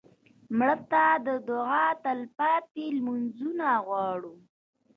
[0.57, 4.35] مړه ته د دعا تلپاتې لمونځونه غواړو